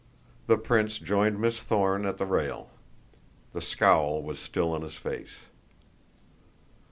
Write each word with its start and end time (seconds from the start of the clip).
The 0.47 0.57
prince 0.57 0.97
joined 0.97 1.39
Miss 1.39 1.59
Thorne 1.61 2.07
at 2.07 2.17
the 2.17 2.25
rail. 2.25 2.71
The 3.53 3.61
scowl 3.61 4.23
was 4.23 4.39
still 4.39 4.71
on 4.73 4.81
his 4.81 4.95
face. 4.95 5.35